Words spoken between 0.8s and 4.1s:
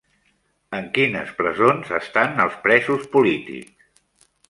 quines presons estan els presos polítics?